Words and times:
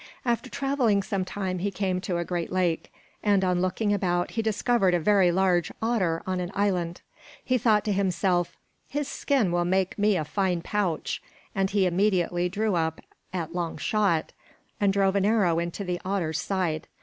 After 0.25 0.49
traveling 0.49 1.03
some 1.03 1.23
time 1.23 1.59
he 1.59 1.69
came 1.69 2.01
to 2.01 2.17
a 2.17 2.25
great 2.25 2.51
lake, 2.51 2.91
and 3.21 3.43
on 3.45 3.61
looking 3.61 3.93
about 3.93 4.31
he 4.31 4.41
discovered 4.41 4.95
a 4.95 4.99
very 4.99 5.31
large 5.31 5.71
otter 5.79 6.23
on 6.25 6.39
an 6.39 6.49
island. 6.55 7.01
He 7.45 7.59
thought 7.59 7.85
to 7.85 7.93
himself, 7.93 8.57
"His 8.87 9.07
skin 9.07 9.51
will 9.51 9.63
make 9.63 9.99
me 9.99 10.17
a 10.17 10.25
fine 10.25 10.63
pouch." 10.63 11.21
And 11.53 11.69
he 11.69 11.85
immediately 11.85 12.49
drew 12.49 12.73
up 12.73 12.99
at 13.31 13.53
long 13.53 13.77
shot 13.77 14.33
and 14.79 14.91
drove 14.91 15.15
an 15.15 15.23
arrow 15.23 15.59
into 15.59 15.83
the 15.83 16.01
otter's 16.03 16.39
side. 16.41 16.87